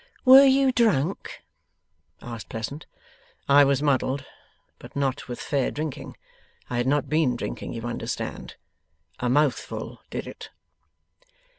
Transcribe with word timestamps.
'Were 0.25 0.45
you 0.45 0.71
drunk?' 0.71 1.43
asked 2.23 2.49
Pleasant. 2.49 2.87
'I 3.47 3.65
was 3.65 3.83
muddled, 3.83 4.25
but 4.79 4.95
not 4.95 5.27
with 5.27 5.39
fair 5.39 5.69
drinking. 5.69 6.17
I 6.71 6.77
had 6.77 6.87
not 6.87 7.07
been 7.07 7.35
drinking, 7.35 7.73
you 7.73 7.83
understand. 7.83 8.55
A 9.19 9.29
mouthful 9.29 9.99
did 10.09 10.25
it. 10.25 10.49